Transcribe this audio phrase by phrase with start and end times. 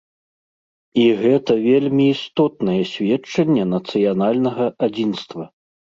[1.01, 5.43] І гэта вельмі істотнае сведчанне нацыянальнага адзінства.